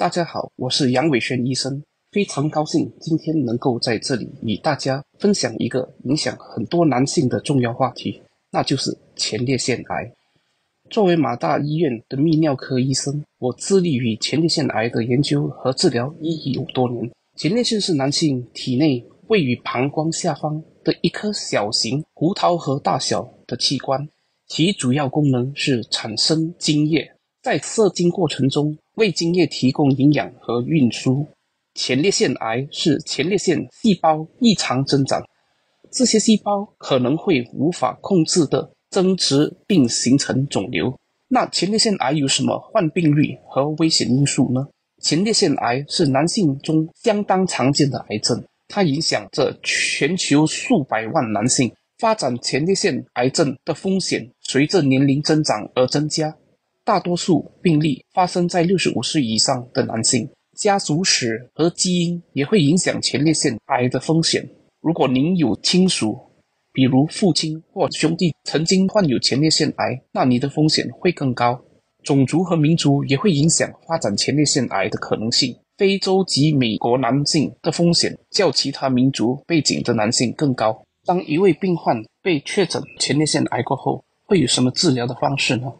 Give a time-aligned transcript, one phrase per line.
[0.00, 8.18] 大家好，我是杨伟轩医生，非常高兴今天能够在这里与大家分享一个影响很多男性的重要话题，
[8.50, 10.10] 那就是前列腺癌。
[10.88, 17.10] 作为马大医院的泌尿科医生，我致力于前列腺癌的研究和治疗已有多年。
[17.36, 24.08] 前列腺是男性体内位于膀胱下方的一颗小型胡桃核大小的器官，
[24.46, 27.12] 其主要功能是产生精液，
[27.42, 28.74] 在射精过程中。
[29.00, 31.26] 为精液提供营养和运输。
[31.74, 35.22] 前列腺癌是前列腺细胞异常增长，
[35.90, 40.94] 这些细胞可能会无法控制的增殖并形成肿瘤。
[41.28, 44.66] 那前列腺癌有什么患病率和危险因素呢？
[45.02, 51.72] 前列腺癌是男性中相当常见的癌症，它影响着全球数百万男性。
[51.96, 56.34] 发展前列腺癌症的风险随着年龄增长而增加。
[56.90, 64.44] 大多数病例发生在六十五岁以上的男性，家族史和基因也会影响前列腺癌的风险。
[64.80, 66.18] 如果您有亲属，
[66.72, 71.62] 比如父亲或兄弟曾经患有前列腺癌，那你的风险会更高。
[72.02, 75.56] 种族和民族也会影响发展前列腺癌的可能性。
[75.78, 80.82] 非洲及美国男性的风险较其他民族背景的男性更高。
[81.04, 85.72] 当一位病患被确诊前列腺癌过后，会有什么治疗的方式呢？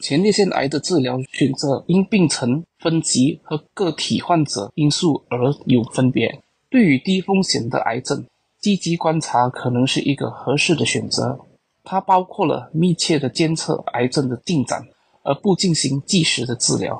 [0.00, 6.40] 前列腺癌的治疗选择因病程分级和个体患者因素而有分别。
[6.70, 8.24] 对于低风险的癌症，
[8.60, 11.40] 积极观察可能是一个合适的选择。
[11.82, 14.86] 它包括了密切的监测癌症的进展，
[15.24, 16.96] 而不进行即时的治疗。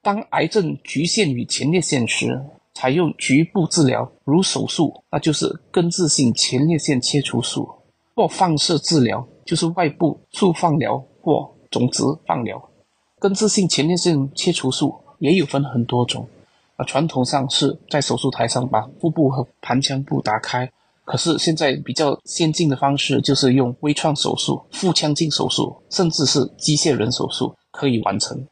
[0.00, 2.40] 当癌症局限于前列腺时，
[2.74, 7.68] 采用局部治疗，如手术，那就是根治性前列腺切除术，
[8.14, 11.55] 或放射治疗，就是外部处放疗或。
[11.76, 12.70] 种子放疗，
[13.18, 16.26] 根治性前列腺切除术也有分很多种。
[16.76, 20.70] 啊，传统上是在手术台上把腹部和盆腔部打开，
[21.04, 28.46] 可是现在比较先进的方式就是用微创手术、腹腔镜手术，甚至是机械人手术可以完成。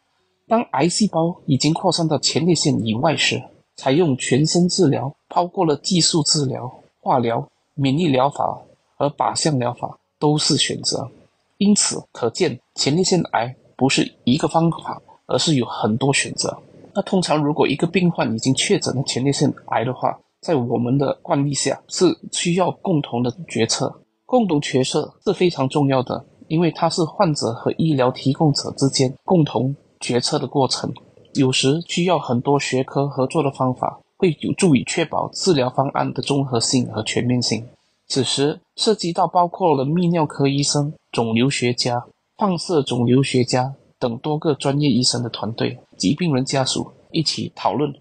[0.47, 3.43] 当癌细胞已经扩散到前列腺以外时，
[3.77, 6.71] 采用全身治疗，包括了技术治疗、
[7.01, 8.63] 化疗、免疫疗法
[8.97, 11.11] 和靶向疗法都是选择。
[11.59, 16.57] 因此，可见前列腺癌不是一个方法，而是有很多选择。
[16.95, 24.01] 那通常，如果一个病患已经确诊了前列腺癌的话，在我们的惯例下是需要共同的决策。
[24.27, 30.93] 共同决策是非常重要的，因为它是患者和医疗提供者之间共同决策的过程。
[31.35, 37.67] 有时需要很多学科合作的方法，会有助于确保治疗方案的综合性和全面性。
[38.07, 42.05] 此时涉及到包括了泌尿科医生、肿瘤学家、
[42.37, 47.93] 放射肿瘤学家等多个专业医生的团队及病人家属一起讨论，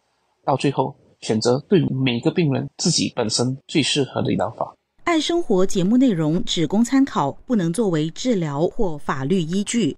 [0.43, 4.73] 到最后选择对每个病人自己本身最适合的疗法。
[5.03, 9.95] 爱生活节目内容只供参考，不能作为治疗或法律依据。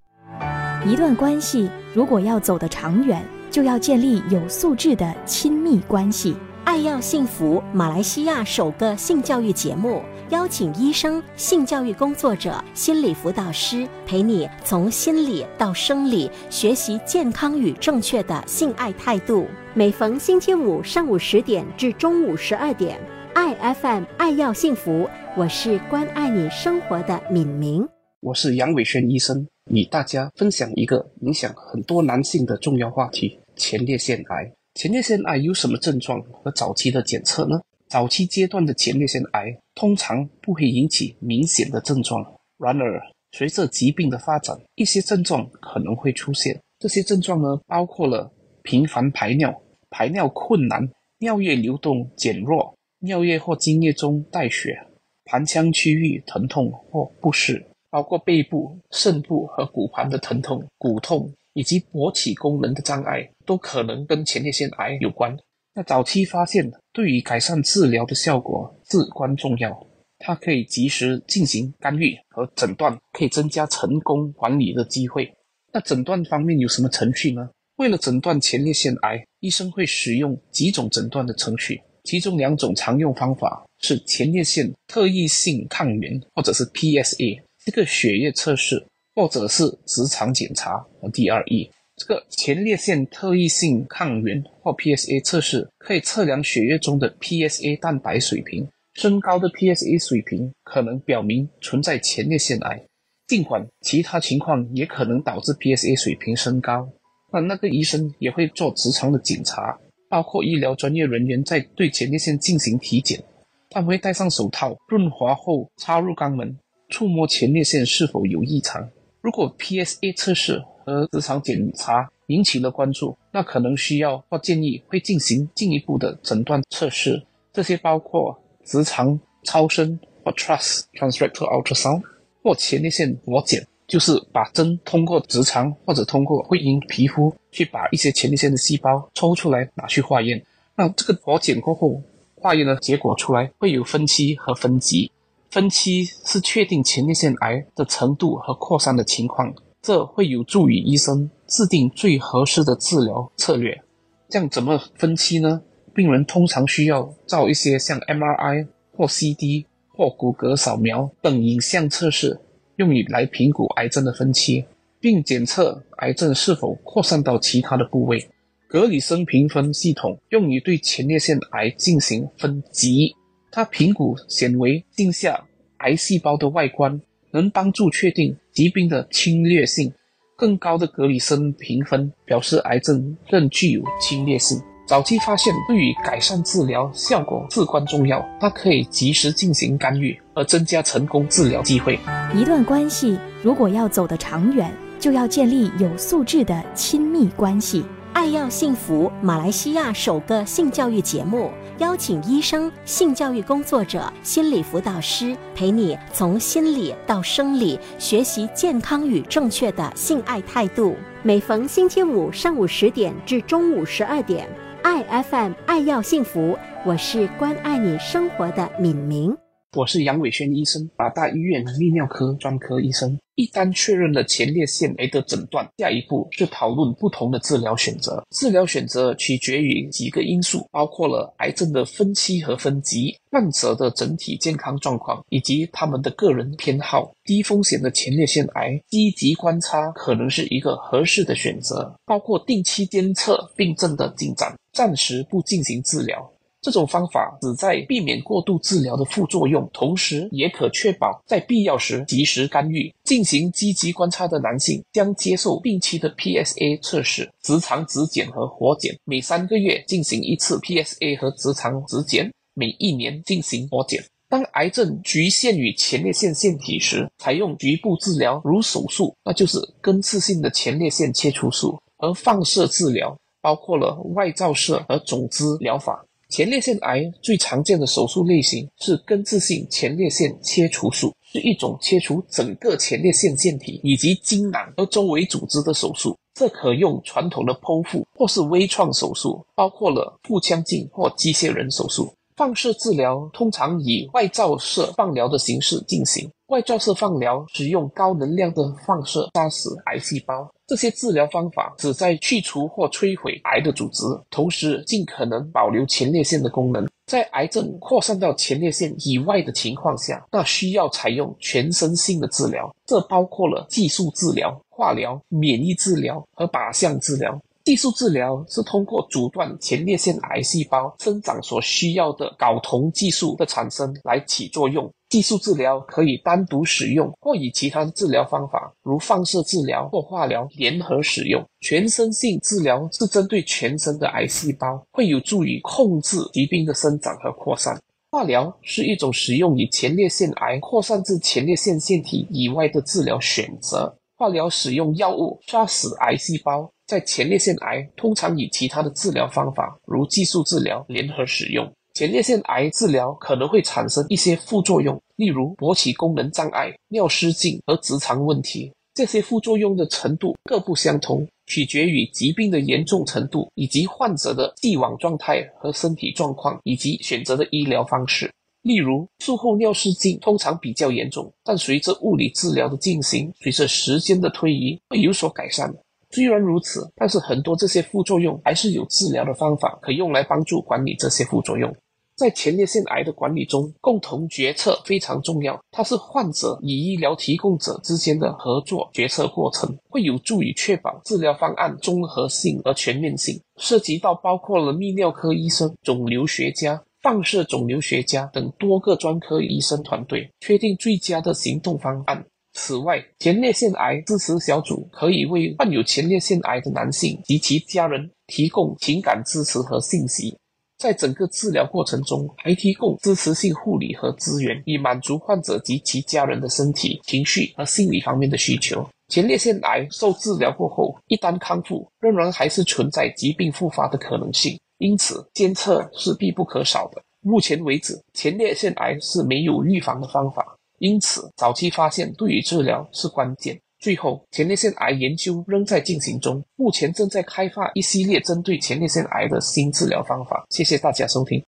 [0.86, 6.36] 一段关系如果要走得长远，就要建立有素质的亲密关系。
[6.66, 19.46] 爱要幸福，马来西亚首个性教育节目，邀请医生、性教育工作者、心理辅导师陪你从心理到生理学习健康与正确的性爱态度。
[19.76, 23.00] 每逢星期五上午十点至中午十二点，
[23.36, 27.88] 爱 FM 爱要幸福，我是关爱你生活的敏明，
[28.22, 34.52] 我是杨伟轩医生，与大家分享一个影响很多男性的重要话题——前列腺癌。
[34.76, 37.62] 前列腺癌有什么症状和早期的检测呢？
[37.88, 42.22] 早期阶段的前列腺癌通常不会引起明显的症状，
[42.58, 46.62] 然而随着疾病的发展，一些症状可能会出现。
[46.78, 48.30] 这些症状呢，包括了
[48.64, 50.86] 频繁排尿、排尿困难、
[51.20, 54.78] 尿液流动减弱、尿液或精液中带血、
[55.24, 61.34] 盆腔区域疼痛或不适，包括背部、肾部和骨盘的疼痛、骨痛。
[61.56, 65.36] 以及勃起功能的障碍都可能跟前列腺癌有关。
[65.74, 69.88] 那早期发现对于改善治疗的效果至关重要，
[70.20, 75.34] 它可以及时进行干预和诊断，可以增加成功管理的机会。
[75.74, 77.50] 那诊断方面有什么程序呢？
[77.78, 88.86] 为了诊断前列腺癌，医生会使用几种诊断的程序，其中两种常用方法是前列腺特异性抗原或者是 PSA 这个血液测试。
[89.16, 98.68] 或者是直肠检查和 DRE，这个前列腺特异性抗原或 PSA 测试可以测量血液中的 PSA 蛋白水平。
[98.94, 102.82] 升高的 PSA 水平可能表明存在前列腺癌，
[103.28, 106.88] 尽管其他情况也可能导致 PSA 水平升高。
[107.34, 109.78] 那那个医生也会做直肠的检查，
[110.10, 113.22] 包括医疗专业人员在对前列腺进行体检。
[113.70, 116.58] 他们会戴上手套，润滑后插入肛门，
[116.90, 118.90] 触摸前列腺是否有异常。
[119.26, 127.20] 如果 PSA 测试和直肠检查引起了关注，那可能需要或建议会进行进一步的诊断测试。
[127.52, 132.04] 这些包括直肠超声或 TRUS transrectal ultrasound
[132.44, 140.40] 或前列腺活检，就是把针通过直肠或者通过会阴皮肤去把一些前列腺的细胞抽出来拿去化验。
[140.76, 142.00] 那这个活检过后。
[142.38, 145.12] 化验的结果出来会有分期和分级，
[145.56, 153.82] 分期是确定前列腺癌的程度和扩散的情况，这会有助于医生制定最合适的治疗策略。
[154.28, 155.62] 这样怎么分期呢？
[155.94, 158.68] 病人通常需要照一些像 MRI
[158.98, 162.38] 或 CD 或骨骼扫描等影像测试，
[162.76, 164.66] 用于来评估癌症的分期，
[165.00, 168.30] 并检测癌症是否扩散到其他的部位。
[168.68, 173.16] 格里森评分系统用于对前列腺癌进行分级，
[173.56, 175.42] 它评估显微镜下
[175.78, 177.00] 癌细胞的外观，
[177.32, 179.94] 能帮助确定疾病的侵略性。
[180.36, 184.62] 更高的格里森评分表示癌症更具有侵略性。
[184.86, 191.98] 早期发现对于改善治疗效果至关重要，它可以及时进行干预，而增加成功治疗机会。
[192.36, 194.70] 一段关系如果要走得长远，
[195.00, 197.86] 就要建立有素质的亲密关系。
[198.16, 210.96] 爱要幸福，马来西亚首个性教育节目，邀请医生、性教育工作者、心理辅导师陪你从心理到生理学习健康与正确的性爱态度。
[211.24, 214.48] 每逢星期五上午十点至中午十二点，
[214.82, 219.36] 爱 FM 爱要幸福，我是关爱你生活的敏明。
[219.76, 223.20] 我是杨伟轩医生，马大医院泌尿科专科医生。
[223.36, 228.26] 一旦确认了前列腺癌的诊断，下一步是讨论不同的治疗选择。
[228.32, 237.12] 治疗选择取决于几个因素，包括了癌症的分期和分级、患者的整体健康状况以及他们的个人偏好。
[237.26, 246.32] 低风险的前列腺癌，积极观察可能是一个合适的选择，包括定期监测病症的进展，暂时不进行治疗。
[246.66, 252.92] 这种方法旨在避免过度治疗的副作用，同时也可确保在必要时及时干预。
[253.04, 264.04] 进行积极观察的男性将接受定期的 PSA 测试、直肠指检和活检，每三个月进行一次 PSA 和直肠指检，每一年进行活检。
[264.28, 276.04] 当癌症局限于前列腺腺体时，采用局部治疗，如手术，那就是根治性的前列腺切除术和放射治疗，包括了外照射和种子疗法。
[276.36, 286.14] 前列腺癌最常见的手术类型是根治性前列腺切除术，是一种切除整个前列腺腺体以及精囊和周围组织的手术。
[286.34, 292.14] 这可用传统的剖腹或是微创手术，包括了腹腔镜或机械人手术。
[292.36, 296.30] 放射治疗通常以外照射放疗的形式进行。
[296.48, 300.48] 外照射放疗使用高能量的放射杀死癌细胞。
[300.68, 306.88] 这些治疗方法旨在去除或摧毁癌的组织，同时尽可能保留前列腺的功能。
[307.06, 317.40] 在癌症扩散到前列腺以外的情况下，那需要采用全身性的治疗，这包括了技术治疗、化疗、免疫治疗和靶向治疗。
[317.66, 324.88] 技术治疗是通过阻断前列腺癌细胞生长所需要的睾酮激素的产生来起作用。
[325.10, 331.44] 技术治疗可以单独使用，或与其他治疗方法，如放射治疗或化疗联合使用。
[331.62, 337.76] 全身性治疗是针对全身的癌细胞，会有助于控制疾病的生长和扩散。
[338.12, 343.98] 化疗是一种使用以前列腺癌扩散至前列腺腺体以外的治疗选择。
[344.18, 346.72] 化疗使用药物杀死癌细胞。
[346.88, 351.72] 在前列腺癌，通常以其他的治疗方法，如技术治疗联合使用。
[351.96, 358.72] 前列腺癌治疗可能会产生一些副作用，例如勃起功能障碍、尿失禁和直肠问题。
[358.94, 368.32] 这些副作用的程度各不相同，取决于疾病的严重程度以及患者的既往状态和身体状况，以及选择的医疗方式。
[368.62, 375.74] 例如，术后尿失禁通常比较严重，但随着物理治疗的进行，随着时间的推移会有所改善。
[376.16, 381.76] 虽然如此，但是很多这些副作用还是有治疗的方法可用来帮助管理这些副作用。
[382.16, 385.60] 在前列腺癌的管理中，共同决策非常重要。
[385.72, 402.26] 它是患者与医疗提供者之间的合作决策过程，会有助于确保治疗方案综合性和全面性，涉及到包括了泌尿科医生、肿瘤学家、放射肿瘤学家等多个专科医生团队，确定最佳的行动方案。
[402.56, 410.36] 此外，前列腺癌支持小组可以为患有前列腺癌的男性及其家人提供情感支持和信息。
[410.78, 418.88] 在整个治疗过程中，还提供支持性护理和资源，以满足患者及其家人的身体、情绪和心理方面的需求。
[419.10, 427.02] 前列腺癌受治疗过后，一旦康复，仍然还是存在疾病复发的可能性，因此监测是必不可少的。
[427.22, 433.60] 目前为止，前列腺癌是没有预防的方法，因此早期发现对于治疗是关键。
[433.80, 440.46] 最后，前列腺癌研究仍在进行中，目前正在开发一系列针对前列腺癌的新治疗方法。
[440.52, 441.44] 谢谢大家收听。